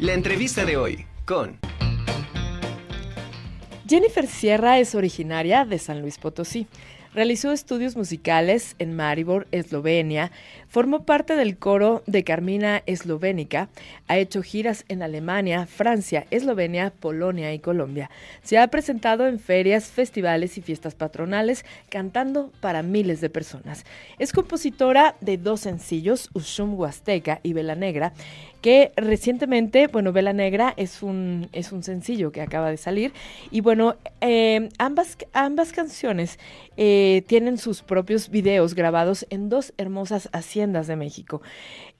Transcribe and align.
La 0.00 0.14
entrevista 0.14 0.64
de 0.64 0.78
hoy 0.78 1.04
con... 1.26 1.58
Jennifer 3.86 4.26
Sierra 4.26 4.78
es 4.78 4.94
originaria 4.94 5.66
de 5.66 5.78
San 5.78 6.00
Luis 6.00 6.16
Potosí. 6.16 6.66
Realizó 7.12 7.50
estudios 7.50 7.96
musicales 7.96 8.76
en 8.78 8.94
Maribor, 8.96 9.46
Eslovenia. 9.50 10.30
Formó 10.68 11.04
parte 11.04 11.34
del 11.34 11.58
coro 11.58 12.02
de 12.06 12.22
Carmina 12.24 12.82
Eslovénica. 12.86 13.68
Ha 14.06 14.16
hecho 14.16 14.42
giras 14.42 14.84
en 14.88 15.02
Alemania, 15.02 15.66
Francia, 15.66 16.26
Eslovenia, 16.30 16.92
Polonia 16.98 17.52
y 17.52 17.58
Colombia. 17.58 18.10
Se 18.42 18.58
ha 18.58 18.68
presentado 18.68 19.26
en 19.26 19.40
ferias, 19.40 19.86
festivales 19.88 20.56
y 20.56 20.62
fiestas 20.62 20.94
patronales, 20.94 21.66
cantando 21.90 22.52
para 22.60 22.82
miles 22.84 23.20
de 23.20 23.28
personas. 23.28 23.84
Es 24.20 24.32
compositora 24.32 25.16
de 25.20 25.36
dos 25.36 25.60
sencillos, 25.60 26.30
Ushum 26.32 26.74
Huasteca 26.74 27.40
y 27.42 27.54
Vela 27.54 27.74
Negra, 27.74 28.14
que 28.60 28.92
recientemente, 28.96 29.86
bueno, 29.86 30.12
Vela 30.12 30.32
Negra 30.32 30.74
es 30.76 31.02
un, 31.02 31.48
es 31.52 31.72
un 31.72 31.82
sencillo 31.82 32.32
que 32.32 32.40
acaba 32.40 32.70
de 32.70 32.76
salir 32.76 33.12
y 33.50 33.60
bueno, 33.60 33.96
eh, 34.20 34.68
ambas, 34.78 35.16
ambas 35.32 35.72
canciones 35.72 36.38
eh, 36.76 37.24
tienen 37.26 37.58
sus 37.58 37.82
propios 37.82 38.30
videos 38.30 38.74
grabados 38.74 39.26
en 39.30 39.48
dos 39.48 39.72
hermosas 39.78 40.28
haciendas 40.32 40.86
de 40.86 40.96
México. 40.96 41.42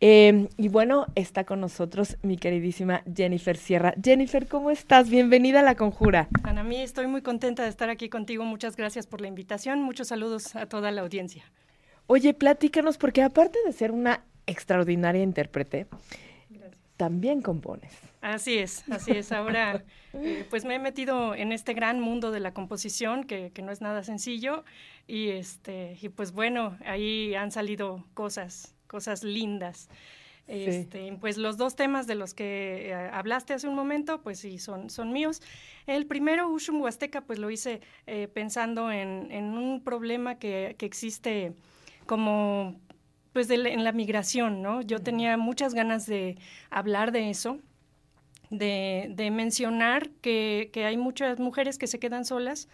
Eh, 0.01 0.49
y 0.57 0.69
bueno, 0.69 1.07
está 1.15 1.45
con 1.45 1.61
nosotros 1.61 2.17
mi 2.23 2.37
queridísima 2.37 3.03
Jennifer 3.15 3.57
Sierra. 3.57 3.95
Jennifer, 4.03 4.47
¿cómo 4.47 4.71
estás? 4.71 5.11
Bienvenida 5.11 5.61
a 5.61 5.63
La 5.63 5.75
Conjura. 5.75 6.29
Ana, 6.43 6.65
mí 6.65 6.81
estoy 6.81 7.07
muy 7.07 7.23
contenta 7.23 7.65
de 7.65 7.69
estar 7.69 7.91
aquí 7.91 8.09
contigo. 8.09 8.45
Muchas 8.45 8.77
gracias 8.77 9.07
por 9.07 9.21
la 9.21 9.29
invitación. 9.29 9.83
Muchos 9.83 10.09
saludos 10.09 10.57
a 10.57 10.67
toda 10.67 10.91
la 10.91 11.03
audiencia. 11.03 11.45
Oye, 12.07 12.35
platícanos, 12.35 12.99
porque 12.99 13.23
aparte 13.23 13.59
de 13.65 13.73
ser 13.73 13.93
una 13.93 14.25
extraordinaria 14.47 15.23
intérprete, 15.23 15.87
también 17.01 17.41
compones. 17.41 17.99
Así 18.21 18.59
es, 18.59 18.85
así 18.91 19.13
es. 19.13 19.33
Ahora, 19.33 19.83
eh, 20.13 20.45
pues 20.51 20.67
me 20.67 20.75
he 20.75 20.79
metido 20.79 21.35
en 21.35 21.51
este 21.51 21.73
gran 21.73 21.99
mundo 21.99 22.31
de 22.31 22.41
la 22.41 22.53
composición, 22.53 23.25
que, 23.25 23.51
no 23.63 23.73
es 23.73 23.81
nada 23.81 24.05
sencillo, 24.05 24.65
y 25.07 25.31
este, 25.31 25.97
y 26.03 26.11
pues 26.11 26.33
bueno, 26.33 26.77
ahí 26.85 27.35
han 27.35 27.53
salido 27.53 28.05
cosas, 28.13 28.75
cosas 28.87 29.25
lindas. 29.25 29.89
Este, 30.47 31.17
Pues 31.19 31.39
los 31.39 31.57
dos 31.57 31.75
temas 31.75 32.07
de 32.07 32.17
los 32.17 32.35
que 32.35 32.91
eh, 32.91 32.95
hablaste 32.95 33.55
hace 33.55 33.67
un 33.67 33.77
momento, 33.77 34.21
pues 34.21 34.41
sí, 34.41 34.59
son, 34.59 34.91
son 34.91 35.11
míos. 35.11 35.41
El 35.87 36.05
primero, 36.05 36.51
Ushum 36.51 36.83
Huasteca, 36.83 37.23
pues 37.23 37.39
lo 37.39 37.51
hice 37.51 37.81
eh, 38.07 38.29
pensando 38.29 38.93
en, 38.93 39.31
en, 39.31 39.57
un 39.57 39.83
problema 39.83 40.39
que, 40.39 40.75
que 40.77 40.85
existe 40.85 41.55
como 42.05 42.79
pues 43.33 43.49
en 43.51 43.85
la 43.85 43.93
migración, 43.93 44.63
¿no? 44.63 44.83
Yo 44.83 45.01
tenía 45.01 45.37
muchas 45.37 45.75
ganas 45.75 46.07
de 46.07 46.37
hablar 46.71 47.13
de 47.13 47.31
eso, 47.31 47.59
de, 48.51 49.31
mencionar 49.33 50.11
que, 50.21 50.71
hay 50.85 50.97
muchas 50.97 51.39
mujeres 51.39 51.79
que 51.79 51.87
se 51.87 51.99
quedan 51.99 52.25
solas 52.25 52.69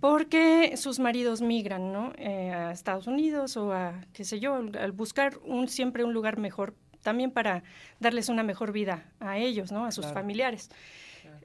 porque 0.00 0.76
sus 0.76 0.98
maridos 0.98 1.42
migran, 1.42 1.92
¿no? 1.92 2.12
Eh, 2.16 2.50
a 2.50 2.72
Estados 2.72 3.06
Unidos 3.06 3.56
o 3.56 3.72
a, 3.72 4.04
qué 4.12 4.24
sé 4.24 4.40
yo, 4.40 4.56
al 4.56 4.90
buscar 4.90 5.38
un, 5.44 5.68
siempre 5.68 6.02
un 6.02 6.12
lugar 6.12 6.38
mejor, 6.38 6.74
también 7.02 7.30
para 7.30 7.62
darles 8.00 8.28
una 8.28 8.42
mejor 8.42 8.72
vida 8.72 9.04
a 9.20 9.38
ellos, 9.38 9.70
¿no? 9.70 9.84
A 9.84 9.92
sus 9.92 10.06
familiares. 10.06 10.70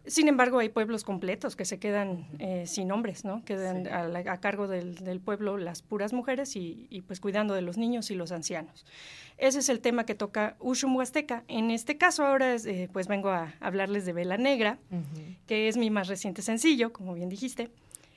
Sin 0.07 0.29
embargo, 0.29 0.59
hay 0.59 0.69
pueblos 0.69 1.03
completos 1.03 1.57
que 1.57 1.65
se 1.65 1.79
quedan 1.79 2.27
eh, 2.39 2.63
sin 2.65 2.91
hombres, 2.91 3.25
¿no? 3.25 3.43
Quedan 3.43 3.87
a, 3.87 4.39
cargo 4.39 4.67
del, 4.67 5.19
pueblo 5.19 5.57
las 5.57 5.81
puras 5.81 6.13
mujeres 6.13 6.55
y, 6.55 7.03
pues 7.07 7.19
cuidando 7.19 7.53
de 7.53 7.61
los 7.61 7.77
niños 7.77 8.09
y 8.09 8.15
los 8.15 8.31
ancianos. 8.31 8.85
Ese 9.37 9.59
es 9.59 9.69
el 9.69 9.81
tema 9.81 10.05
que 10.05 10.15
toca 10.15 10.55
Ushum 10.59 10.95
Huasteca. 10.95 11.43
En 11.47 11.71
este 11.71 11.97
caso 11.97 12.25
ahora 12.25 12.55
eh, 12.55 12.87
pues 12.91 13.07
vengo 13.07 13.29
a 13.29 13.53
hablarles 13.59 14.05
de 14.05 14.13
Vela 14.13 14.37
Negra, 14.37 14.79
que 15.45 15.67
es 15.67 15.75
mi 15.75 15.89
más 15.89 16.07
reciente 16.07 16.41
sencillo, 16.41 16.93
como 16.93 17.13
bien 17.13 17.27
dijiste. 17.27 17.69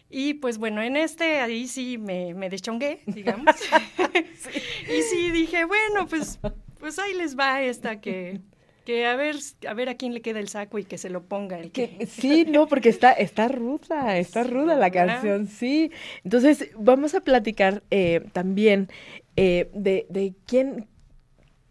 Y 0.08 0.34
pues 0.34 0.58
bueno, 0.58 0.82
en 0.82 0.96
este 0.96 1.40
ahí 1.40 1.66
sí 1.66 1.98
me, 1.98 2.34
me 2.34 2.48
deschongué, 2.50 3.02
digamos. 3.06 3.54
y 4.88 5.02
sí 5.02 5.30
dije, 5.30 5.64
bueno, 5.64 6.06
pues, 6.06 6.38
pues 6.78 6.98
ahí 6.98 7.14
les 7.14 7.38
va 7.38 7.62
esta 7.62 8.00
que 8.00 8.40
que 8.84 9.06
a 9.06 9.16
ver, 9.16 9.36
a 9.68 9.74
ver 9.74 9.88
a 9.88 9.94
quién 9.96 10.14
le 10.14 10.22
queda 10.22 10.40
el 10.40 10.48
saco 10.48 10.78
y 10.78 10.84
que 10.84 10.98
se 10.98 11.10
lo 11.10 11.24
ponga 11.24 11.58
el 11.58 11.72
que. 11.72 12.06
Sí, 12.06 12.44
no, 12.48 12.66
porque 12.66 12.88
está, 12.88 13.12
está 13.12 13.48
ruda, 13.48 14.18
está 14.18 14.44
ruda 14.44 14.76
la 14.76 14.90
canción, 14.90 15.46
sí. 15.46 15.90
Entonces, 16.24 16.70
vamos 16.76 17.14
a 17.14 17.20
platicar 17.20 17.82
eh, 17.90 18.22
también 18.32 18.88
eh, 19.36 19.70
de, 19.72 20.06
de 20.10 20.34
quién, 20.46 20.88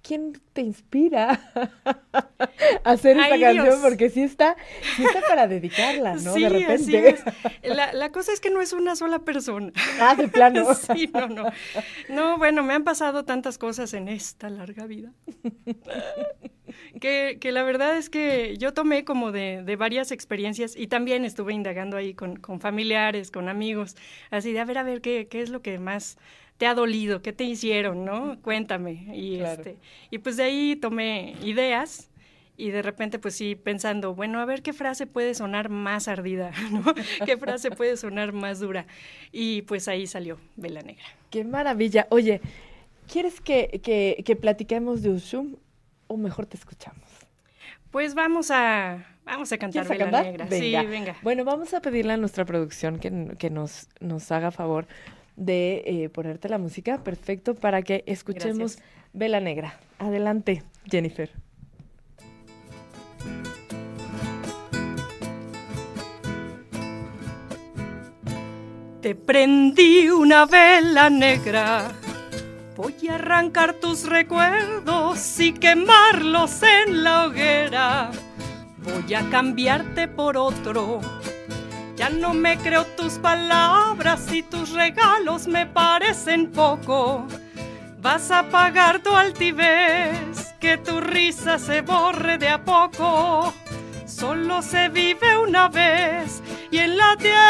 quién 0.01 0.33
te 0.53 0.61
inspira 0.61 1.39
a 2.83 2.91
hacer 2.91 3.17
esta 3.17 3.39
canción, 3.39 3.81
porque 3.81 4.09
sí 4.09 4.21
está, 4.21 4.55
sí 4.95 5.03
está 5.03 5.21
para 5.27 5.47
dedicarla, 5.47 6.15
¿no? 6.15 6.33
Sí, 6.33 6.43
de 6.43 6.49
repente. 6.49 7.15
La, 7.63 7.93
la, 7.93 8.11
cosa 8.11 8.31
es 8.33 8.39
que 8.39 8.49
no 8.49 8.61
es 8.61 8.73
una 8.73 8.95
sola 8.95 9.19
persona. 9.19 9.71
Ah, 10.01 10.15
de 10.15 10.27
plano. 10.27 10.73
sí, 10.95 11.09
no, 11.13 11.27
no. 11.27 11.45
No, 12.07 12.37
bueno, 12.37 12.63
me 12.63 12.73
han 12.73 12.83
pasado 12.83 13.25
tantas 13.25 13.57
cosas 13.57 13.93
en 13.93 14.07
esta 14.07 14.49
larga 14.49 14.85
vida. 14.85 15.11
que, 17.01 17.37
que, 17.39 17.51
la 17.51 17.63
verdad 17.63 17.97
es 17.97 18.09
que 18.09 18.55
yo 18.57 18.73
tomé 18.73 19.03
como 19.03 19.31
de, 19.31 19.63
de 19.63 19.75
varias 19.75 20.11
experiencias 20.11 20.75
y 20.75 20.87
también 20.87 21.25
estuve 21.25 21.53
indagando 21.53 21.97
ahí 21.97 22.13
con, 22.13 22.37
con, 22.37 22.61
familiares, 22.61 23.29
con 23.29 23.49
amigos, 23.49 23.95
así 24.31 24.53
de 24.53 24.59
a 24.59 24.65
ver, 24.65 24.77
a 24.77 24.83
ver, 24.83 25.01
¿qué, 25.01 25.27
qué 25.29 25.41
es 25.41 25.49
lo 25.49 25.61
que 25.61 25.79
más 25.79 26.17
te 26.59 26.67
ha 26.67 26.75
dolido? 26.75 27.21
¿Qué 27.21 27.31
te 27.31 27.45
hicieron? 27.45 28.03
¿No? 28.03 28.37
Cuéntame. 28.41 29.15
Y, 29.15 29.39
este, 29.39 29.77
y 30.11 30.17
pues 30.17 30.35
de 30.35 30.43
ahí 30.43 30.75
tomé 30.75 31.35
ideas 31.41 32.09
y 32.57 32.71
de 32.71 32.81
repente 32.81 33.17
pues 33.17 33.33
sí 33.35 33.55
pensando, 33.55 34.13
bueno, 34.13 34.41
a 34.41 34.45
ver 34.45 34.61
qué 34.61 34.73
frase 34.73 35.07
puede 35.07 35.33
sonar 35.35 35.69
más 35.69 36.09
ardida, 36.09 36.51
¿no? 36.71 36.83
¿Qué 37.25 37.37
frase 37.37 37.71
puede 37.71 37.95
sonar 37.95 38.33
más 38.33 38.59
dura? 38.59 38.85
Y 39.31 39.61
pues 39.63 39.87
ahí 39.87 40.05
salió 40.05 40.37
Vela 40.57 40.81
Negra. 40.81 41.05
Qué 41.29 41.45
maravilla. 41.45 42.07
Oye, 42.09 42.41
¿quieres 43.07 43.39
que, 43.39 43.79
que, 43.81 44.21
que 44.25 44.35
platiquemos 44.35 45.01
de 45.01 45.11
Ushum 45.11 45.55
o 46.07 46.17
mejor 46.17 46.45
te 46.45 46.57
escuchamos? 46.57 47.07
Pues 47.89 48.15
vamos 48.15 48.51
a, 48.51 49.05
vamos 49.23 49.49
a 49.53 49.57
cantar 49.57 49.87
Vela 49.87 50.23
Negra. 50.23 50.45
Sí, 50.49 50.75
venga. 50.75 51.15
Bueno, 51.21 51.45
vamos 51.45 51.73
a 51.73 51.79
pedirle 51.79 52.11
a 52.11 52.17
nuestra 52.17 52.43
producción 52.43 52.99
que, 52.99 53.33
que 53.37 53.49
nos, 53.49 53.87
nos 54.01 54.29
haga 54.33 54.51
favor 54.51 54.87
de 55.39 55.83
eh, 55.85 56.09
ponerte 56.09 56.49
la 56.49 56.57
música. 56.57 57.03
Perfecto, 57.03 57.55
para 57.55 57.81
que 57.81 58.03
escuchemos 58.05 58.77
Vela 59.13 59.39
Negra. 59.39 59.79
Adelante, 59.97 60.63
Jennifer. 60.85 61.31
Te 69.01 69.15
prendí 69.15 70.09
una 70.09 70.45
vela 70.45 71.09
negra 71.09 71.89
Voy 72.79 73.09
a 73.09 73.15
arrancar 73.15 73.73
tus 73.73 74.07
recuerdos 74.07 75.37
y 75.41 75.51
quemarlos 75.51 76.63
en 76.63 77.03
la 77.03 77.25
hoguera. 77.25 78.09
Voy 78.77 79.13
a 79.13 79.29
cambiarte 79.29 80.07
por 80.07 80.37
otro. 80.37 81.01
Ya 81.99 82.09
no 82.09 82.33
me 82.33 82.57
creo 82.57 82.85
tus 82.95 83.19
palabras 83.19 84.31
y 84.31 84.41
tus 84.41 84.69
regalos 84.71 85.47
me 85.47 85.65
parecen 85.65 86.49
poco. 86.49 87.27
Vas 88.01 88.31
a 88.31 88.43
pagar 88.43 88.99
tu 88.99 89.13
altivez, 89.13 90.55
que 90.61 90.77
tu 90.77 91.01
risa 91.01 91.59
se 91.59 91.81
borre 91.81 92.37
de 92.37 92.47
a 92.47 92.63
poco. 92.63 93.53
Solo 94.05 94.61
se 94.61 94.87
vive 94.87 95.37
una 95.37 95.67
vez 95.67 96.41
y 96.71 96.77
en 96.77 96.95
la 96.95 97.17
tierra 97.17 97.43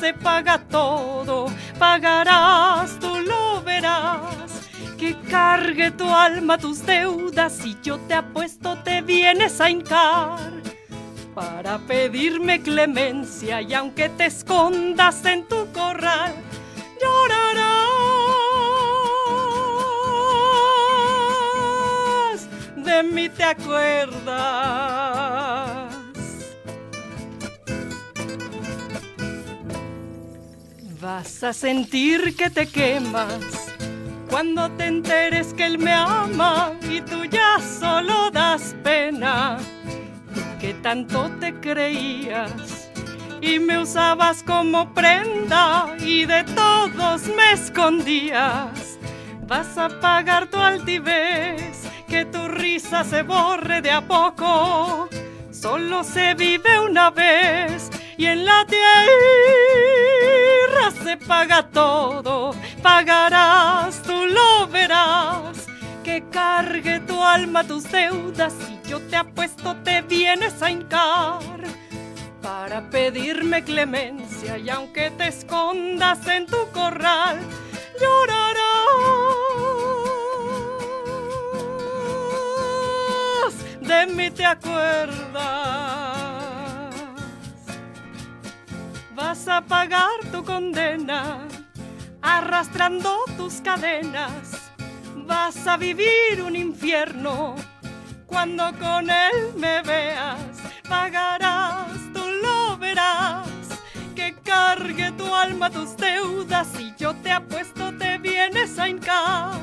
se 0.00 0.12
paga 0.12 0.58
todo. 0.58 1.46
Pagarás, 1.78 2.98
tú 2.98 3.20
lo 3.20 3.62
verás. 3.62 4.68
Que 4.98 5.16
cargue 5.30 5.92
tu 5.92 6.12
alma 6.12 6.58
tus 6.58 6.84
deudas 6.84 7.64
y 7.64 7.78
yo 7.84 8.00
te 8.08 8.14
apuesto 8.14 8.76
te 8.82 9.00
vienes 9.00 9.60
a 9.60 9.70
hincar 9.70 10.61
para 11.34 11.78
pedirme 11.78 12.60
clemencia 12.60 13.62
y 13.62 13.74
aunque 13.74 14.08
te 14.10 14.26
escondas 14.26 15.24
en 15.24 15.44
tu 15.44 15.70
corral, 15.72 16.34
llorarás. 17.00 17.72
De 22.76 23.02
mí 23.02 23.28
te 23.28 23.44
acuerdas 23.44 24.82
Vas 31.02 31.42
a 31.42 31.52
sentir 31.52 32.36
que 32.36 32.48
te 32.48 32.64
quemas 32.68 33.72
cuando 34.30 34.70
te 34.70 34.86
enteres 34.86 35.52
que 35.52 35.66
él 35.66 35.76
me 35.76 35.92
ama 35.92 36.74
y 36.88 37.00
tú 37.00 37.24
ya 37.24 37.58
solo 37.58 38.30
das 38.30 38.76
pena. 38.84 39.58
Tanto 40.82 41.30
te 41.38 41.54
creías 41.60 42.90
y 43.40 43.60
me 43.60 43.78
usabas 43.78 44.42
como 44.42 44.92
prenda 44.92 45.94
y 46.00 46.26
de 46.26 46.42
todos 46.42 47.22
me 47.28 47.52
escondías. 47.52 48.98
Vas 49.46 49.78
a 49.78 49.88
pagar 50.00 50.48
tu 50.48 50.56
altivez, 50.58 51.88
que 52.08 52.24
tu 52.24 52.48
risa 52.48 53.04
se 53.04 53.22
borre 53.22 53.80
de 53.80 53.92
a 53.92 54.00
poco. 54.00 55.08
Solo 55.52 56.02
se 56.02 56.34
vive 56.34 56.80
una 56.80 57.10
vez 57.10 57.88
y 58.16 58.26
en 58.26 58.44
la 58.44 58.66
tierra 58.66 58.82
se 61.04 61.16
paga 61.16 61.62
todo. 61.68 62.56
Pagarás, 62.82 64.02
verás. 64.02 64.11
Que 66.12 66.24
cargue 66.28 67.00
tu 67.00 67.22
alma 67.22 67.64
tus 67.64 67.84
deudas 67.90 68.52
y 68.68 68.86
yo 68.86 69.00
te 69.08 69.16
apuesto 69.16 69.74
te 69.76 70.02
vienes 70.02 70.60
a 70.60 70.70
hincar 70.70 71.40
para 72.42 72.90
pedirme 72.90 73.64
clemencia 73.64 74.58
y 74.58 74.68
aunque 74.68 75.10
te 75.12 75.28
escondas 75.28 76.26
en 76.26 76.44
tu 76.44 76.68
corral, 76.70 77.40
llorarás, 77.98 78.44
de 83.80 84.06
mí 84.08 84.30
te 84.30 84.44
acuerdas. 84.44 85.32
Vas 89.14 89.48
a 89.48 89.62
pagar 89.62 90.20
tu 90.30 90.44
condena 90.44 91.48
arrastrando 92.20 93.24
tus 93.38 93.62
cadenas, 93.62 94.61
vas 95.32 95.66
a 95.66 95.78
vivir 95.78 96.42
un 96.46 96.54
infierno. 96.54 97.56
Cuando 98.26 98.64
con 98.78 99.08
él 99.08 99.38
me 99.56 99.80
veas, 99.82 100.52
pagarás, 100.88 101.90
tú 102.12 102.24
lo 102.44 102.76
verás, 102.76 103.48
que 104.14 104.34
cargue 104.44 105.10
tu 105.12 105.34
alma 105.34 105.70
tus 105.70 105.96
deudas 105.96 106.68
y 106.78 106.92
yo 106.98 107.14
te 107.22 107.30
apuesto 107.30 107.84
te 107.96 108.18
vienes 108.18 108.78
a 108.78 108.88
hincar. 108.90 109.60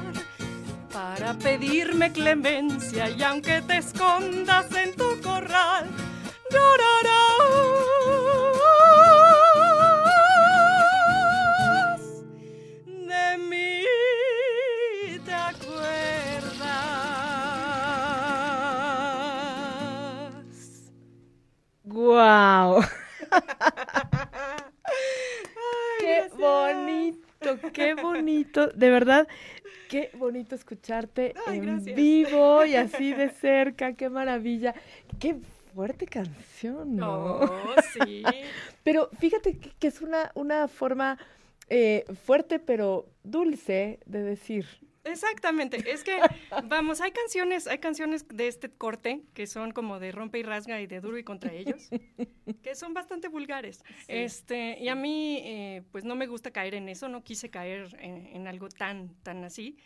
Para 0.91 1.33
pedirme 1.35 2.11
clemencia 2.11 3.09
y 3.11 3.21
aunque 3.21 3.61
te 3.61 3.77
escondas 3.77 4.67
en 4.83 4.95
tu 4.95 5.21
corral, 5.21 5.78
De 28.79 28.89
verdad, 28.89 29.27
qué 29.89 30.09
bonito 30.13 30.55
escucharte 30.55 31.33
Ay, 31.45 31.57
en 31.57 31.65
gracias. 31.65 31.95
vivo 31.97 32.63
y 32.65 32.75
así 32.75 33.13
de 33.13 33.29
cerca. 33.29 33.93
¡Qué 33.93 34.09
maravilla! 34.09 34.73
¡Qué 35.19 35.35
fuerte 35.75 36.05
canción! 36.05 36.95
¿no? 36.95 37.39
Oh, 37.41 37.75
sí. 37.93 38.23
Pero 38.85 39.09
fíjate 39.19 39.57
que, 39.57 39.71
que 39.77 39.87
es 39.87 40.01
una, 40.01 40.31
una 40.33 40.69
forma 40.69 41.17
eh, 41.69 42.05
fuerte 42.25 42.59
pero 42.59 43.05
dulce 43.23 43.99
de 44.05 44.23
decir. 44.23 44.65
Exactamente, 45.09 45.83
es 45.91 46.03
que, 46.03 46.17
vamos, 46.65 47.01
hay 47.01 47.11
canciones, 47.11 47.67
hay 47.67 47.79
canciones 47.79 48.27
de 48.27 48.47
este 48.47 48.69
corte 48.69 49.21
que 49.33 49.47
son 49.47 49.71
como 49.71 49.99
de 49.99 50.11
rompe 50.11 50.39
y 50.39 50.43
rasga 50.43 50.81
y 50.81 50.87
de 50.87 51.01
duro 51.01 51.17
y 51.17 51.23
contra 51.23 51.51
ellos, 51.53 51.89
que 52.61 52.75
son 52.75 52.93
bastante 52.93 53.27
vulgares. 53.27 53.83
Este, 54.07 54.77
y 54.79 54.87
a 54.89 54.95
mí, 54.95 55.41
eh, 55.43 55.83
pues 55.91 56.03
no 56.03 56.15
me 56.15 56.27
gusta 56.27 56.51
caer 56.51 56.75
en 56.75 56.89
eso, 56.89 57.09
no 57.09 57.23
quise 57.23 57.49
caer 57.49 57.95
en, 57.99 58.27
en 58.27 58.47
algo 58.47 58.69
tan, 58.69 59.15
tan 59.23 59.43
así. 59.43 59.77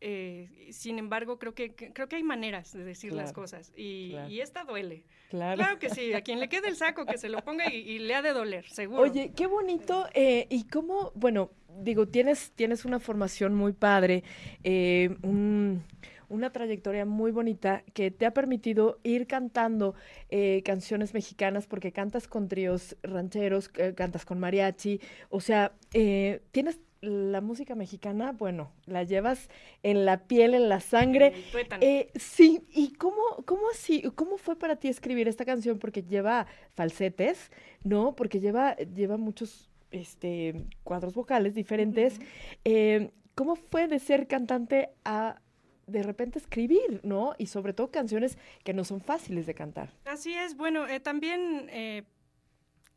Eh, 0.00 0.68
sin 0.70 0.98
embargo, 0.98 1.38
creo 1.38 1.54
que, 1.54 1.74
creo 1.74 2.08
que 2.08 2.16
hay 2.16 2.22
maneras 2.22 2.72
de 2.72 2.84
decir 2.84 3.12
las 3.12 3.32
cosas 3.32 3.72
y, 3.76 4.10
claro. 4.10 4.30
y 4.30 4.40
esta 4.40 4.64
duele. 4.64 5.04
Claro. 5.28 5.56
Claro 5.56 5.78
que 5.80 5.90
sí, 5.90 6.12
a 6.14 6.20
quien 6.22 6.38
le 6.38 6.48
quede 6.48 6.68
el 6.68 6.76
saco 6.76 7.04
que 7.04 7.18
se 7.18 7.28
lo 7.28 7.38
ponga 7.44 7.72
y, 7.72 7.78
y 7.78 7.98
le 7.98 8.14
ha 8.14 8.22
de 8.22 8.32
doler, 8.32 8.68
seguro. 8.68 9.02
Oye, 9.02 9.32
qué 9.36 9.46
bonito. 9.46 10.06
eh, 10.14 10.46
y 10.50 10.64
cómo, 10.68 11.10
bueno, 11.16 11.50
digo, 11.80 12.06
tienes, 12.06 12.52
tienes 12.52 12.84
una 12.84 13.00
formación 13.00 13.54
muy 13.54 13.72
padre, 13.72 14.22
eh, 14.62 15.16
un- 15.22 15.82
una 16.30 16.50
trayectoria 16.52 17.06
muy 17.06 17.30
bonita 17.32 17.82
que 17.94 18.10
te 18.10 18.26
ha 18.26 18.34
permitido 18.34 19.00
ir 19.02 19.26
cantando 19.26 19.94
eh, 20.28 20.62
canciones 20.62 21.14
mexicanas 21.14 21.66
porque 21.66 21.90
cantas 21.90 22.28
con 22.28 22.48
tríos 22.48 22.96
rancheros, 23.02 23.70
eh, 23.78 23.94
cantas 23.96 24.26
con 24.26 24.38
mariachi, 24.38 25.00
o 25.30 25.40
sea, 25.40 25.72
eh, 25.94 26.42
tienes 26.52 26.78
la 27.00 27.40
música 27.40 27.74
mexicana, 27.74 28.32
bueno, 28.32 28.72
la 28.86 29.04
llevas 29.04 29.48
en 29.82 30.04
la 30.04 30.24
piel, 30.24 30.54
en 30.54 30.68
la 30.68 30.80
sangre. 30.80 31.32
Eh, 31.80 32.10
sí, 32.16 32.66
¿y 32.72 32.92
cómo, 32.94 33.22
cómo 33.44 33.68
así, 33.70 34.02
cómo 34.14 34.36
fue 34.36 34.56
para 34.56 34.76
ti 34.76 34.88
escribir 34.88 35.28
esta 35.28 35.44
canción? 35.44 35.78
Porque 35.78 36.02
lleva 36.02 36.46
falsetes, 36.74 37.50
¿no? 37.84 38.14
Porque 38.16 38.40
lleva, 38.40 38.76
lleva 38.76 39.16
muchos 39.16 39.70
este, 39.90 40.66
cuadros 40.82 41.14
vocales 41.14 41.54
diferentes. 41.54 42.20
Eh, 42.64 43.10
¿cómo 43.38 43.54
fue 43.54 43.86
de 43.86 44.00
ser 44.00 44.26
cantante 44.26 44.90
a 45.04 45.40
de 45.86 46.02
repente 46.02 46.40
escribir, 46.40 47.00
¿no? 47.04 47.36
Y 47.38 47.46
sobre 47.46 47.72
todo 47.72 47.92
canciones 47.92 48.36
que 48.64 48.74
no 48.74 48.82
son 48.82 49.00
fáciles 49.00 49.46
de 49.46 49.54
cantar. 49.54 49.90
Así 50.06 50.34
es, 50.34 50.56
bueno, 50.56 50.88
eh, 50.88 50.98
también 50.98 51.70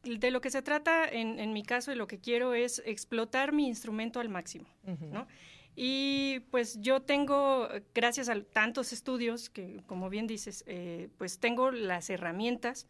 de 0.04 0.32
lo 0.32 0.42
que 0.42 0.50
se 0.50 0.62
trata 0.62 1.08
en, 1.08 1.40
en 1.40 1.54
mi 1.54 1.64
caso 1.64 1.92
y 1.92 1.96
lo 1.96 2.08
que 2.08 2.20
quiero 2.20 2.54
es 2.54 2.82
explotar 2.86 3.54
mi 3.54 3.68
instrumento 3.68 4.20
al 4.20 4.30
máximo, 4.30 4.68
¿no? 5.12 5.28
Y 5.76 6.42
pues 6.52 6.82
yo 6.82 7.02
tengo, 7.02 7.70
gracias 7.94 8.28
a 8.28 8.42
tantos 8.42 8.92
estudios, 8.92 9.50
que 9.50 9.82
como 9.86 10.10
bien 10.10 10.28
dices, 10.28 10.64
eh, 10.68 11.10
pues 11.18 11.40
tengo 11.40 11.72
las 11.72 12.10
herramientas 12.10 12.88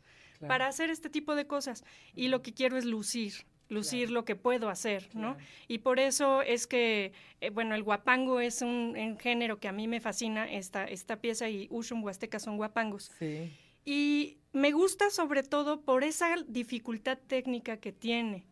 para 0.48 0.68
hacer 0.68 0.90
este 0.90 1.10
tipo 1.10 1.36
de 1.36 1.46
cosas. 1.46 1.84
Y 2.16 2.30
lo 2.30 2.42
que 2.42 2.54
quiero 2.54 2.78
es 2.78 2.86
lucir, 2.86 3.46
lucir 3.70 4.10
lo 4.10 4.26
que 4.26 4.36
puedo 4.36 4.70
hacer, 4.70 5.10
¿no? 5.14 5.38
Y 5.68 5.80
por 5.80 6.00
eso 6.00 6.42
es 6.42 6.66
que, 6.66 7.14
eh, 7.40 7.52
bueno, 7.52 7.76
el 7.76 7.84
guapango 7.84 8.40
es 8.40 8.64
un, 8.64 8.96
un 8.98 9.20
género 9.20 9.60
que 9.60 9.68
a 9.68 9.72
mí 9.72 9.88
me 9.88 10.00
fascina, 10.00 10.52
esta, 10.52 10.86
esta 10.86 11.18
pieza 11.18 11.50
y 11.50 11.68
Ushum 11.70 12.04
Huasteca 12.04 12.40
son 12.40 12.58
guapangos. 12.58 13.12
Sí. 13.20 13.52
Y 13.86 14.38
me 14.54 14.72
gusta 14.72 15.10
sobre 15.10 15.44
todo 15.44 15.82
por 15.82 16.04
esa 16.04 16.36
dificultad 16.48 17.18
técnica 17.28 17.78
que 17.78 17.92
tiene, 17.92 18.46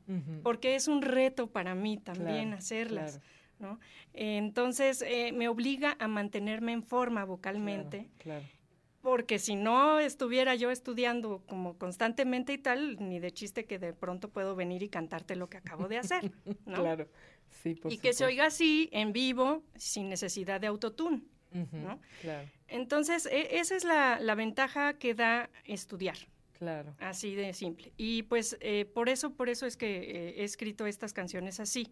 porque 0.43 0.75
es 0.75 0.87
un 0.87 1.01
reto 1.01 1.47
para 1.47 1.75
mí 1.75 1.97
también 1.97 2.49
Claro, 2.49 2.57
hacerlas, 2.57 3.19
claro, 3.57 3.73
¿no? 3.73 3.79
Eh, 4.13 4.37
Entonces 4.37 5.01
eh, 5.01 5.31
me 5.33 5.47
obliga 5.47 5.97
a 5.99 6.07
mantenerme 6.07 6.71
en 6.71 6.83
forma 6.83 7.25
vocalmente, 7.25 8.09
Claro, 8.17 8.45
porque 9.01 9.39
si 9.39 9.55
no 9.55 9.99
estuviera 9.99 10.55
yo 10.55 10.71
estudiando 10.71 11.41
como 11.47 11.77
constantemente 11.77 12.53
y 12.53 12.57
tal, 12.57 12.97
ni 12.99 13.19
de 13.19 13.31
chiste 13.31 13.65
que 13.65 13.79
de 13.79 13.93
pronto 13.93 14.29
puedo 14.29 14.55
venir 14.55 14.83
y 14.83 14.89
cantarte 14.89 15.35
lo 15.35 15.49
que 15.49 15.57
acabo 15.57 15.87
de 15.87 15.97
hacer, 15.97 16.31
¿no? 16.65 16.81
claro. 16.81 17.07
Sí, 17.63 17.75
por 17.75 17.91
y 17.91 17.97
que 17.97 18.13
se 18.13 18.25
oiga 18.25 18.45
así, 18.45 18.89
en 18.91 19.11
vivo, 19.11 19.63
sin 19.75 20.07
necesidad 20.09 20.61
de 20.61 20.67
autotune. 20.67 21.23
Claro, 22.21 22.47
Entonces, 22.67 23.25
e- 23.25 23.57
esa 23.59 23.75
es 23.75 23.83
la, 23.83 24.19
la 24.19 24.35
ventaja 24.35 24.93
que 24.93 25.13
da 25.15 25.49
estudiar. 25.65 26.17
claro. 26.57 26.93
Así 26.99 27.35
de 27.35 27.53
simple. 27.53 27.91
Y 27.97 28.23
pues 28.23 28.57
eh, 28.61 28.85
por 28.85 29.09
eso, 29.09 29.33
por 29.33 29.49
eso 29.49 29.65
es 29.65 29.77
que 29.77 29.97
eh, 29.97 30.41
he 30.41 30.43
escrito 30.43 30.85
estas 30.85 31.13
canciones 31.13 31.59
así. 31.59 31.91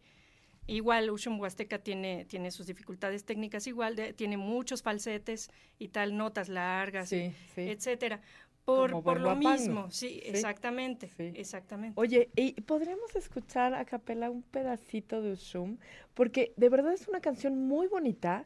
Igual 0.70 1.10
Ushum 1.10 1.40
Huasteca 1.40 1.80
tiene, 1.80 2.26
tiene 2.26 2.52
sus 2.52 2.68
dificultades 2.68 3.24
técnicas 3.24 3.68
igual, 3.68 3.96
de- 3.96 4.12
tiene 4.14 4.36
muchos 4.38 4.84
falsetes 4.84 5.50
y 5.80 5.88
tal, 5.88 6.18
notas 6.18 6.50
largas, 6.50 7.08
Sí, 7.10 7.32
sí. 7.56 7.62
etcétera. 7.62 8.22
Por, 8.66 8.92
Como 8.92 9.02
por 9.02 9.22
buen 9.22 9.24
lo 9.24 9.36
mismo, 9.38 9.90
sí, 9.92 10.10
Sí, 10.10 10.22
exactamente, 10.26 11.10
exactamente. 11.20 11.94
Oye, 11.98 12.30
¿y 12.36 12.52
podríamos 12.60 13.16
escuchar 13.16 13.74
a 13.74 13.86
capela 13.86 14.30
un 14.30 14.44
pedacito 14.44 15.22
de 15.22 15.32
Ushum? 15.32 15.78
Porque 16.14 16.52
de 16.58 16.68
verdad 16.68 16.92
es 16.92 17.08
una 17.08 17.22
canción 17.22 17.58
muy 17.58 17.88
bonita 17.88 18.46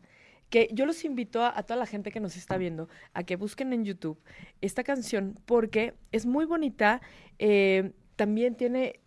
que 0.51 0.69
yo 0.71 0.85
los 0.85 1.03
invito 1.03 1.41
a, 1.41 1.57
a 1.57 1.63
toda 1.63 1.79
la 1.79 1.87
gente 1.87 2.11
que 2.11 2.19
nos 2.19 2.35
está 2.37 2.57
viendo 2.57 2.87
a 3.13 3.23
que 3.23 3.35
busquen 3.37 3.73
en 3.73 3.83
YouTube 3.85 4.19
esta 4.61 4.83
canción 4.83 5.39
porque 5.45 5.95
es 6.11 6.27
muy 6.27 6.45
bonita. 6.45 7.01
eh, 7.39 7.93
también 8.15 8.53
tiene 8.55 8.99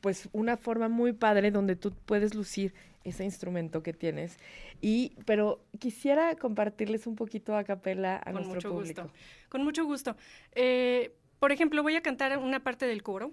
pues 0.00 0.30
una 0.32 0.56
forma 0.56 0.88
muy 0.88 1.12
padre 1.12 1.50
donde 1.50 1.76
tú 1.76 1.92
puedes 2.06 2.34
lucir 2.34 2.72
ese 3.04 3.24
instrumento 3.24 3.82
que 3.82 3.92
tienes. 3.92 4.38
Y, 4.80 5.12
pero 5.26 5.62
quisiera 5.78 6.34
compartirles 6.36 7.06
un 7.06 7.14
poquito 7.14 7.54
a 7.56 7.64
capela 7.64 8.16
a 8.16 8.32
Con 8.32 8.34
nuestro 8.34 8.54
mucho 8.54 8.70
público. 8.70 9.02
gusto. 9.02 9.18
Con 9.50 9.64
mucho 9.64 9.84
gusto. 9.84 10.16
Eh, 10.54 11.14
por 11.38 11.52
ejemplo, 11.52 11.82
voy 11.82 11.96
a 11.96 12.02
cantar 12.02 12.38
una 12.38 12.64
parte 12.64 12.86
del 12.86 13.02
coro, 13.02 13.32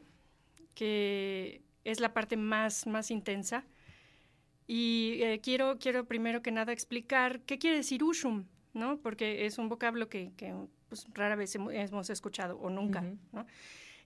que 0.73 1.61
es 1.83 1.99
la 1.99 2.13
parte 2.13 2.37
más, 2.37 2.87
más 2.87 3.09
intensa. 3.11 3.65
Y 4.67 5.19
eh, 5.22 5.39
quiero, 5.41 5.77
quiero 5.77 6.05
primero 6.05 6.41
que 6.41 6.51
nada 6.51 6.74
explicar 6.74 7.41
qué 7.41 7.57
quiere 7.60 7.77
decir 7.77 8.03
ushum, 8.03 8.45
¿no? 8.74 8.98
Porque 8.98 9.45
es 9.45 9.57
un 9.57 9.69
vocablo 9.69 10.10
que, 10.10 10.31
que, 10.38 10.55
pues, 10.89 11.05
rara 11.13 11.36
vez 11.36 11.55
hemo- 11.55 11.72
hemos 11.72 12.10
escuchado 12.10 12.57
o 12.57 12.69
nunca, 12.69 13.01
Ujú. 13.01 13.17
¿no? 13.31 13.45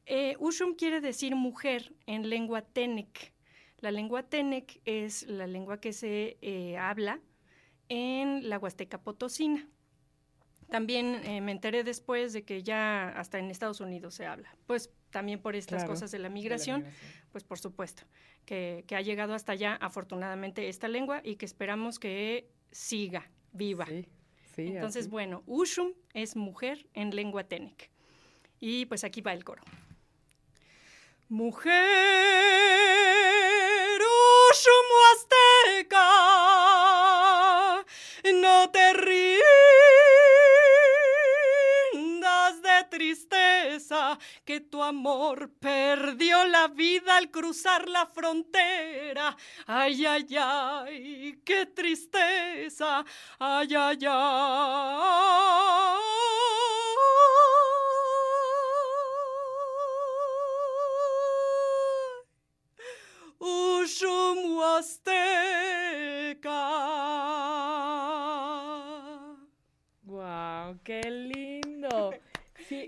Eh, 0.06 0.36
ushum 0.39 0.75
quiere 0.75 1.01
decir 1.01 1.36
mujer 1.36 1.94
en 2.08 2.30
lengua 2.30 2.62
tenec. 2.62 3.34
La 3.78 3.92
lengua 3.92 4.24
tenec 4.24 4.82
es 4.86 5.24
la 5.28 5.48
lengua 5.48 5.80
que 5.80 5.94
se 5.94 6.38
eh, 6.42 6.78
habla 6.78 7.22
en 7.88 8.50
la 8.50 8.58
Huasteca 8.60 9.01
Potosina 9.01 9.68
También 10.70 11.16
eh, 11.24 11.42
me 11.42 11.51
enteré 11.51 11.84
después 11.84 12.34
de 12.34 12.44
que 12.44 12.62
ya 12.63 13.10
hasta 13.10 13.39
en 13.39 13.50
Estados 13.50 13.80
Unidos 13.82 14.13
se 14.16 14.25
habla. 14.25 14.56
Pues 14.68 14.92
también 15.12 15.42
por 15.42 15.56
estas 15.56 15.84
Claro, 15.84 15.94
cosas 15.94 16.12
de 16.12 16.20
la 16.20 16.24
de 16.24 16.30
la 16.30 16.34
migración, 16.34 16.86
pues 17.32 17.44
por 17.44 17.60
supuesto, 17.60 18.04
que, 18.46 18.84
que 18.88 18.96
ha 18.96 19.01
llegado 19.01 19.34
hasta 19.34 19.51
allá 19.54 19.75
afortunadamente 19.75 20.70
esta 20.70 20.88
lengua 20.88 21.22
y 21.24 21.36
que 21.36 21.46
esperamos 21.46 22.00
que 22.00 22.50
siga 22.72 23.30
viva. 23.51 23.86
Sí, 23.88 24.08
sí, 24.56 24.68
Entonces, 24.68 25.04
así. 25.04 25.10
bueno, 25.12 25.44
Ushum 25.48 25.94
es 26.13 26.36
mujer 26.36 26.88
en 26.94 27.16
lengua 27.16 27.44
ténec. 27.44 27.89
Y 28.60 28.86
pues 28.86 29.04
aquí 29.04 29.22
va 29.22 29.34
el 29.34 29.44
coro. 29.44 29.63
Mujer 31.30 31.72
Ushum 34.01 34.86
huasteca, 34.96 36.19
amor 44.83 45.51
perdió 45.59 46.45
la 46.45 46.67
vida 46.67 47.17
al 47.17 47.31
cruzar 47.31 47.88
la 47.88 48.05
frontera. 48.05 49.36
Ay, 49.67 50.05
ay, 50.05 50.27
ay, 50.39 51.41
qué 51.45 51.65
tristeza. 51.67 53.05
Ay, 53.39 53.75
ay, 53.75 54.00
ay. 54.07 56.09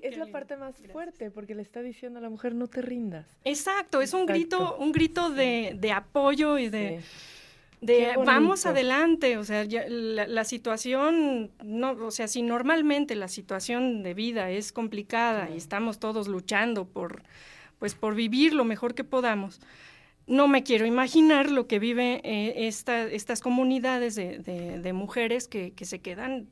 Es 0.02 0.18
la 0.18 0.26
lindo, 0.26 0.38
parte 0.40 0.58
más 0.58 0.74
gracias. 0.74 0.92
fuerte 0.92 1.32
porque 1.32 1.56
le 1.56 1.62
está 1.62 1.82
diciendo 1.82 2.20
a 2.20 2.22
la 2.22 2.30
mujer 2.30 2.54
no 2.56 2.68
te 2.68 2.82
rindas. 2.82 3.26
Exacto, 3.44 4.02
es 4.02 4.14
un 4.14 4.22
Exacto. 4.22 4.34
grito, 4.34 4.78
un 4.80 4.92
grito 4.92 5.30
de, 5.30 5.76
de 5.80 5.92
apoyo 5.92 6.58
y 6.58 6.70
de, 6.70 7.02
Sí. 7.02 7.86
de 7.86 8.14
vamos 8.24 8.66
adelante, 8.68 9.38
o 9.38 9.44
sea, 9.44 9.64
ya 9.64 9.86
la, 9.88 10.28
la 10.28 10.44
situación, 10.44 11.52
no, 11.64 11.92
o 11.94 12.12
sea, 12.12 12.28
si 12.28 12.42
normalmente 12.44 13.16
la 13.16 13.28
situación 13.28 14.04
de 14.04 14.14
vida 14.14 14.52
es 14.52 14.72
complicada 14.72 15.50
y 15.50 15.58
estamos 15.58 16.00
todos 16.00 16.28
luchando 16.28 16.86
por, 16.86 17.24
pues, 17.80 17.96
por 17.96 18.14
vivir 18.16 18.54
lo 18.54 18.66
mejor 18.66 18.94
que 18.94 19.04
podamos, 19.04 19.60
no 20.28 20.48
me 20.48 20.62
quiero 20.64 20.86
imaginar 20.86 21.50
lo 21.50 21.66
que 21.66 21.80
vive 21.80 22.22
eh, 22.24 22.68
esta, 22.68 23.04
estas 23.04 23.42
comunidades 23.42 24.14
de, 24.16 24.38
de- 24.38 24.80
de 24.80 24.94
mujeres 24.94 25.48
que, 25.48 25.72
que 25.74 25.86
se 25.86 26.00
quedan 26.00 26.48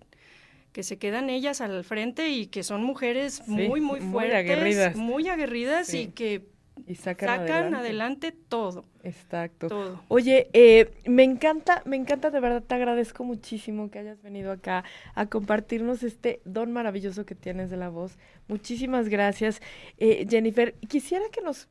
que 0.71 0.83
se 0.83 0.97
quedan 0.97 1.29
ellas 1.29 1.61
al 1.61 1.83
frente 1.83 2.29
y 2.29 2.47
que 2.47 2.63
son 2.63 2.83
mujeres 2.83 3.41
Sí, 3.45 3.51
muy, 3.51 3.81
muy 3.81 3.99
muy 3.99 4.11
fuertes, 4.11 4.35
aguerridas. 4.35 4.95
muy 4.95 5.27
aguerridas 5.27 5.87
Sí. 5.87 6.01
y 6.01 6.07
que 6.07 6.45
Y 6.87 6.95
sacan, 6.95 7.27
sacan 7.39 7.73
adelante. 7.73 7.75
adelante 7.77 8.31
todo, 8.31 8.85
Exacto. 9.03 9.67
todo. 9.67 10.01
Oye, 10.07 10.49
eh, 10.53 10.91
me 11.05 11.23
encanta, 11.23 11.81
me 11.85 11.95
encanta, 11.97 12.29
de 12.31 12.39
verdad 12.39 12.63
te 12.63 12.73
agradezco 12.75 13.23
muchísimo 13.23 13.91
que 13.91 13.99
hayas 13.99 14.21
venido 14.21 14.51
acá 14.51 14.83
a 15.15 15.25
compartirnos 15.25 16.03
este 16.03 16.39
don 16.45 16.71
maravilloso 16.71 17.25
que 17.25 17.35
tienes 17.35 17.69
de 17.69 17.77
la 17.77 17.89
voz. 17.89 18.17
Muchísimas 18.47 19.09
gracias. 19.09 19.61
Eh, 19.97 20.25
Jennifer, 20.29 20.73
quisiera 20.87 21.25
que 21.31 21.41
nos 21.41 21.67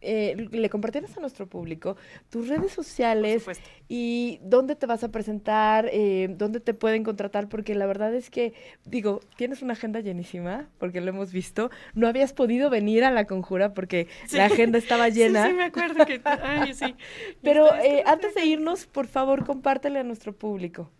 eh, 0.00 0.48
le 0.50 0.68
compartieras 0.68 1.16
a 1.16 1.20
nuestro 1.20 1.46
público 1.46 1.96
tus 2.28 2.48
redes 2.48 2.72
sociales 2.72 3.46
y 3.88 4.38
dónde 4.42 4.76
te 4.76 4.84
vas 4.86 5.02
a 5.02 5.10
presentar, 5.10 5.88
eh, 5.92 6.28
dónde 6.30 6.60
te 6.60 6.74
pueden 6.74 7.04
contratar, 7.04 7.48
porque 7.48 7.74
la 7.74 7.86
verdad 7.86 8.14
es 8.14 8.28
que, 8.28 8.52
digo, 8.84 9.20
tienes 9.36 9.62
una 9.62 9.72
agenda 9.72 10.00
llenísima, 10.00 10.68
porque 10.78 11.00
lo 11.00 11.08
hemos 11.08 11.32
visto. 11.32 11.70
No 11.94 12.06
habías 12.06 12.32
podido 12.34 12.68
venir 12.68 13.04
a 13.04 13.10
la 13.10 13.24
conjura 13.24 13.72
porque 13.72 14.08
Sí. 14.26 14.36
la 14.36 14.46
agenda 14.46 14.78
estaba 14.78 15.08
llena. 15.08 15.44
Sí, 15.44 15.50
sí, 15.50 15.56
me 15.56 15.64
acuerdo 15.64 16.04
que. 16.06 16.20
Ay, 16.24 16.74
sí. 16.74 16.94
Pero 17.42 17.74
eh, 17.76 18.02
antes 18.06 18.34
de 18.34 18.44
irnos, 18.44 18.86
por 18.86 19.06
favor, 19.06 19.44
compártele 19.46 20.00
a 20.00 20.04
nuestro 20.04 20.32
público. 20.34 20.90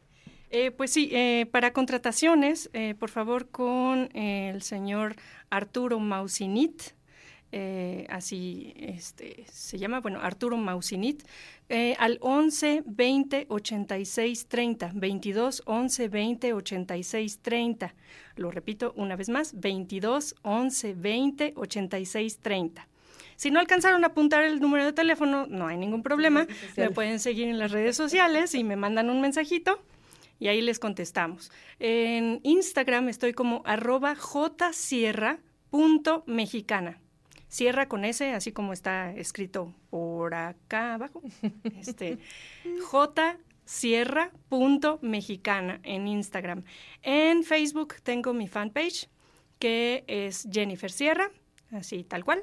Pues 0.77 0.93
sí, 0.93 1.13
para 1.51 1.73
contrataciones, 1.73 2.71
por 3.01 3.11
favor, 3.11 3.49
con 3.49 4.09
el 4.17 4.63
señor 4.63 5.17
Arturo 5.51 5.99
Mausinit. 5.99 6.94
Eh, 7.57 8.09
así 8.11 8.75
este, 8.79 9.45
se 9.49 9.79
llama, 9.79 10.01
bueno, 10.01 10.19
Arturo 10.21 10.57
Mausinit, 10.57 11.23
eh, 11.69 11.95
al 12.01 12.19
11 12.21 12.83
20 12.85 13.47
86 13.49 14.49
30, 14.49 14.91
22 14.93 15.63
11 15.65 16.09
20 16.09 16.53
86 16.53 17.39
30. 17.43 17.95
Lo 18.35 18.51
repito 18.51 18.93
una 18.97 19.15
vez 19.15 19.29
más, 19.29 19.53
22 19.61 20.35
11 20.43 20.95
20 20.95 21.53
86 21.55 22.41
30. 22.41 22.89
Si 23.37 23.53
no 23.53 23.61
alcanzaron 23.61 24.03
a 24.03 24.09
apuntar 24.09 24.43
el 24.43 24.59
número 24.59 24.85
de 24.85 24.93
teléfono, 24.93 25.47
no 25.47 25.69
hay 25.69 25.77
ningún 25.77 26.03
problema. 26.03 26.49
Me 26.77 26.91
pueden 26.91 27.21
seguir 27.21 27.47
en 27.47 27.61
las 27.61 27.71
redes 27.71 27.97
sociales 27.97 28.57
y 28.57 28.65
me 28.65 28.75
mandan 28.75 29.11
un 29.11 29.21
mensajito 29.21 29.81
y 30.41 30.49
ahí 30.49 30.61
les 30.61 30.81
contestamos. 30.81 31.53
En 31.79 32.41
Instagram 32.43 33.09
estoy 33.09 33.33
como 33.33 33.63
arroba 33.65 34.17
jsierra.mexicana. 34.17 37.04
Sierra 37.55 37.87
con 37.87 38.05
S, 38.05 38.33
así 38.33 38.51
como 38.51 38.73
está 38.73 39.13
escrito 39.13 39.73
por 39.89 40.35
acá 40.35 40.95
abajo. 40.95 41.23
Este, 41.79 42.19
jsierra.mexicana 43.65 45.79
en 45.85 46.09
Instagram. 46.09 46.65
En 47.03 47.45
Facebook 47.45 47.95
tengo 48.03 48.35
mi 48.35 48.49
fanpage, 48.49 49.09
que 49.61 50.03
es 50.09 50.49
Jennifer 50.51 50.91
Sierra, 50.91 51.31
así 51.71 52.03
tal 52.03 52.25
cual. 52.25 52.43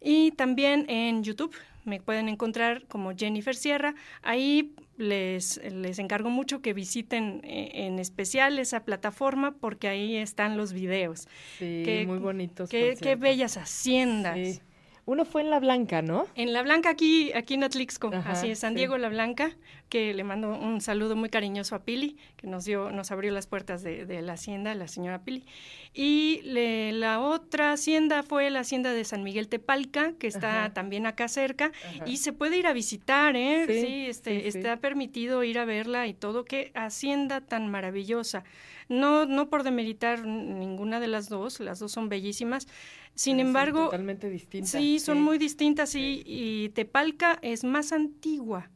Y 0.00 0.30
también 0.30 0.86
en 0.88 1.22
YouTube 1.22 1.54
me 1.84 2.00
pueden 2.00 2.28
encontrar 2.28 2.84
como 2.88 3.12
Jennifer 3.16 3.54
Sierra. 3.54 3.94
Ahí 4.22 4.72
les, 4.96 5.60
les 5.72 5.98
encargo 5.98 6.30
mucho 6.30 6.60
que 6.62 6.72
visiten 6.72 7.40
eh, 7.44 7.70
en 7.86 7.98
especial 7.98 8.58
esa 8.58 8.84
plataforma 8.84 9.52
porque 9.60 9.88
ahí 9.88 10.16
están 10.16 10.56
los 10.56 10.72
videos. 10.72 11.28
Sí, 11.58 11.82
Qué- 11.84 12.04
muy 12.06 12.18
bonitos. 12.18 12.70
Qué, 12.70 12.96
qué 13.00 13.16
bellas 13.16 13.56
haciendas. 13.56 14.36
Sí. 14.36 14.60
Uno 15.06 15.26
fue 15.26 15.42
en 15.42 15.50
La 15.50 15.60
Blanca, 15.60 16.00
¿no? 16.00 16.26
En 16.34 16.52
La 16.54 16.62
Blanca, 16.62 16.88
aquí, 16.88 17.30
aquí 17.34 17.54
en 17.54 17.64
Atlixco, 17.64 18.08
Ajá, 18.12 18.32
así 18.32 18.48
es, 18.50 18.60
San 18.60 18.72
sí. 18.72 18.76
Diego 18.78 18.96
La 18.96 19.10
Blanca, 19.10 19.52
que 19.90 20.14
le 20.14 20.24
mando 20.24 20.48
un 20.58 20.80
saludo 20.80 21.14
muy 21.14 21.28
cariñoso 21.28 21.74
a 21.74 21.84
Pili, 21.84 22.16
que 22.38 22.46
nos 22.46 22.64
dio, 22.64 22.90
nos 22.90 23.10
abrió 23.10 23.30
las 23.30 23.46
puertas 23.46 23.82
de, 23.82 24.06
de 24.06 24.22
la 24.22 24.32
hacienda, 24.32 24.74
la 24.74 24.88
señora 24.88 25.22
Pili. 25.22 25.44
Y 25.92 26.40
le- 26.44 26.92
la 26.92 27.20
otra 27.20 27.72
hacienda 27.72 28.22
fue 28.22 28.48
la 28.48 28.60
hacienda 28.60 28.92
de 28.94 29.04
San 29.04 29.22
Miguel 29.22 29.48
Tepalca, 29.48 30.12
que 30.18 30.26
está 30.26 30.60
Ajá. 30.64 30.72
también 30.74 31.04
acá 31.06 31.28
cerca, 31.28 31.70
Ajá. 31.96 32.04
y 32.08 32.16
se 32.16 32.32
puede 32.32 32.56
ir 32.56 32.66
a 32.66 32.72
visitar, 32.72 33.36
¿eh? 33.36 33.66
Sí, 33.68 33.80
Sí, 33.80 34.06
este, 34.06 34.50
sí. 34.50 34.58
está 34.58 34.78
permitido 34.78 35.44
ir 35.44 35.58
a 35.58 35.66
verla 35.66 36.06
y 36.06 36.14
todo. 36.14 36.46
Qué 36.46 36.72
hacienda 36.74 37.42
tan 37.42 37.68
maravillosa. 37.70 38.42
No, 38.88 39.24
no 39.26 39.48
por 39.48 39.62
demeritar 39.62 40.26
ninguna 40.26 41.00
de 41.00 41.08
las 41.08 41.28
dos, 41.28 41.60
las 41.60 41.78
dos 41.78 41.92
son 41.92 42.08
bellísimas. 42.08 42.66
Sin 43.14 43.38
Ah, 43.38 43.42
embargo, 43.42 43.84
totalmente 43.86 44.28
distintas. 44.30 44.70
Sí, 44.70 44.98
son 44.98 45.20
muy 45.22 45.38
distintas 45.38 45.94
y, 45.94 46.22
y 46.26 46.70
Tepalca 46.70 47.38
es 47.42 47.62
más 47.64 47.92
antigua, 47.92 48.70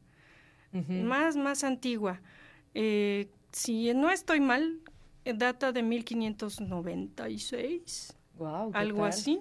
más, 0.72 1.36
más 1.36 1.64
antigua. 1.64 2.20
Eh, 2.74 3.28
si 3.52 3.92
no 3.94 4.10
estoy 4.10 4.40
mal, 4.40 4.80
data 5.24 5.72
de 5.72 5.82
1596, 5.82 8.14
Guau, 8.36 8.70
¿qué 8.70 8.78
algo 8.78 8.98
tal? 8.98 9.08
así. 9.08 9.40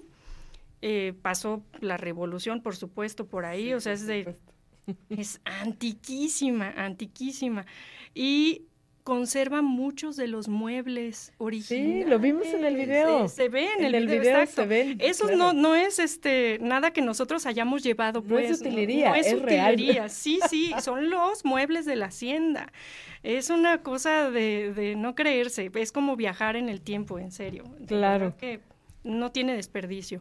Eh, 0.80 1.12
pasó 1.22 1.62
la 1.80 1.96
revolución, 1.96 2.62
por 2.62 2.76
supuesto, 2.76 3.26
por 3.26 3.44
ahí, 3.44 3.64
Sí, 3.66 3.74
o 3.74 3.80
sea, 3.80 3.92
es 3.94 4.06
de, 4.06 4.18
supuesto. 4.20 4.52
es 5.10 5.40
antiquísima, 5.44 6.68
antiquísima. 6.70 7.66
Y 8.14 8.62
conserva 9.08 9.62
muchos 9.62 10.16
de 10.16 10.26
los 10.26 10.48
muebles 10.48 11.32
originales. 11.38 12.08
lo 12.10 12.18
vimos 12.18 12.46
en 12.46 12.62
el 12.62 12.76
video. 12.76 13.26
Se, 13.26 13.36
se 13.36 13.48
ve 13.48 13.66
en, 13.78 13.82
el, 13.94 14.06
video, 14.06 14.22
exacto. 14.22 14.60
se 14.60 14.66
ven. 14.66 14.98
Eso 15.00 15.24
claro. 15.28 15.38
no, 15.38 15.52
no 15.54 15.74
es 15.74 15.98
este 15.98 16.58
nada 16.60 16.90
que 16.90 17.00
nosotros 17.00 17.46
hayamos 17.46 17.82
llevado, 17.82 18.22
No 18.26 18.38
es 18.38 18.48
pues. 18.48 18.60
utilería, 18.60 19.08
no 19.08 19.14
es, 19.14 19.28
es 19.28 19.40
real. 19.40 19.78
Sí, 20.10 20.40
sí, 20.50 20.74
son 20.82 21.08
los 21.08 21.42
muebles 21.46 21.86
de 21.86 21.96
la 21.96 22.06
hacienda. 22.06 22.70
Es 23.22 23.48
una 23.48 23.82
cosa 23.82 24.30
de, 24.30 24.74
de 24.74 24.94
no 24.94 25.14
creerse. 25.14 25.70
Es 25.74 25.90
como 25.90 26.14
viajar 26.14 26.56
en 26.56 26.68
el 26.68 26.82
tiempo, 26.82 27.18
en 27.18 27.32
serio. 27.32 27.64
De 27.78 27.86
Claro. 27.86 28.36
que 28.36 28.60
no 29.04 29.32
tiene 29.32 29.54
desperdicio. 29.54 30.20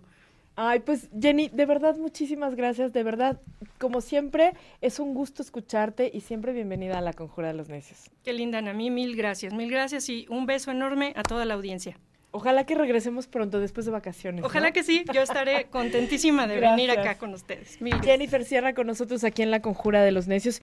Ay, 0.60 0.80
pues 0.80 1.08
Jenny, 1.22 1.50
de 1.50 1.68
verdad 1.68 1.98
muchísimas 1.98 2.56
gracias, 2.56 2.92
de 2.92 3.04
verdad, 3.04 3.40
como 3.78 4.02
siempre, 4.02 4.54
es 4.82 5.00
un 5.00 5.14
gusto 5.14 5.44
escucharte 5.44 6.10
y 6.12 6.22
siempre 6.22 6.52
bienvenida 6.52 6.98
a 6.98 7.02
la 7.02 7.14
Conjura 7.14 7.50
de 7.50 7.54
los 7.54 7.70
Necios. 7.70 8.10
Qué 8.24 8.34
linda, 8.34 8.60
Nami. 8.60 8.90
Mil 8.90 9.16
gracias, 9.16 9.54
mil 9.54 9.70
gracias 9.70 10.10
y 10.10 10.26
un 10.30 10.48
beso 10.48 10.72
enorme 10.72 11.14
a 11.16 11.22
toda 11.22 11.46
la 11.46 11.54
audiencia. 11.54 12.00
Ojalá 12.32 12.66
que 12.66 12.76
regresemos 12.76 13.26
pronto 13.28 13.60
después 13.60 13.86
de 13.86 13.92
vacaciones. 13.92 14.44
Ojalá 14.44 14.68
¿no? 14.68 14.74
que 14.74 14.84
sí. 14.84 15.06
Yo 15.14 15.22
estaré 15.22 15.66
contentísima 15.72 16.46
de 16.46 16.60
venir 16.60 16.92
acá 16.92 17.18
con 17.18 17.34
ustedes. 17.34 17.82
Mil. 17.82 18.00
Jennifer 18.02 18.44
Sierra 18.44 18.74
con 18.74 18.86
nosotros 18.86 19.24
aquí 19.24 19.44
en 19.44 19.52
la 19.52 19.62
Conjura 19.62 20.04
de 20.04 20.12
los 20.12 20.28
Necios. 20.28 20.56